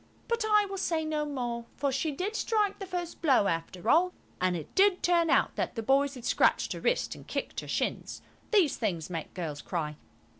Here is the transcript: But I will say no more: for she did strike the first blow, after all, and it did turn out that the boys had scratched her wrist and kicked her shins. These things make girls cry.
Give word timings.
But 0.27 0.43
I 0.49 0.65
will 0.65 0.79
say 0.79 1.05
no 1.05 1.27
more: 1.27 1.65
for 1.77 1.91
she 1.91 2.09
did 2.09 2.35
strike 2.35 2.79
the 2.79 2.87
first 2.87 3.21
blow, 3.21 3.45
after 3.45 3.87
all, 3.87 4.13
and 4.41 4.55
it 4.57 4.73
did 4.73 5.03
turn 5.03 5.29
out 5.29 5.55
that 5.57 5.75
the 5.75 5.83
boys 5.83 6.15
had 6.15 6.25
scratched 6.25 6.73
her 6.73 6.79
wrist 6.81 7.13
and 7.13 7.27
kicked 7.27 7.59
her 7.59 7.67
shins. 7.67 8.23
These 8.49 8.77
things 8.77 9.11
make 9.11 9.35
girls 9.35 9.61
cry. 9.61 9.97